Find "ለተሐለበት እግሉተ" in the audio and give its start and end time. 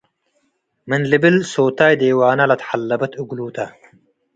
2.49-3.57